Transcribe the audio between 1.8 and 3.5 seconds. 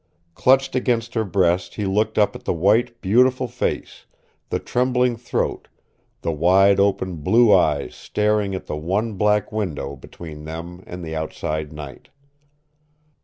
looked up at the white, beautiful